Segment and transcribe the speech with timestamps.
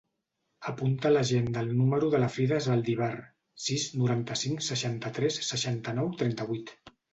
[0.69, 3.11] Apunta a l'agenda el número de la Frida Zaldivar:
[3.67, 6.77] sis, noranta-cinc, seixanta-tres, seixanta-nou, trenta-vuit.